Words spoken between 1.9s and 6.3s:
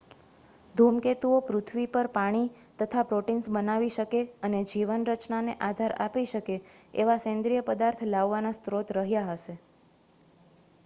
પર પાણી તથા પ્રોટીન્સ બનાવી શકે અને જીવન રચનાને આધાર આપી